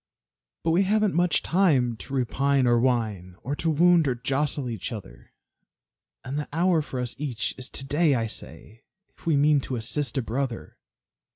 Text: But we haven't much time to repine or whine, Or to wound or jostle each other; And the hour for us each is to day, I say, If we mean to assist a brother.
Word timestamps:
But 0.63 0.71
we 0.71 0.81
haven't 0.81 1.13
much 1.13 1.43
time 1.43 1.95
to 1.97 2.15
repine 2.15 2.65
or 2.65 2.79
whine, 2.79 3.35
Or 3.43 3.55
to 3.57 3.69
wound 3.69 4.07
or 4.07 4.15
jostle 4.15 4.67
each 4.67 4.91
other; 4.91 5.31
And 6.23 6.39
the 6.39 6.47
hour 6.51 6.81
for 6.81 6.99
us 6.99 7.15
each 7.19 7.53
is 7.55 7.69
to 7.69 7.85
day, 7.85 8.15
I 8.15 8.25
say, 8.25 8.81
If 9.15 9.27
we 9.27 9.37
mean 9.37 9.61
to 9.61 9.75
assist 9.75 10.17
a 10.17 10.23
brother. 10.23 10.79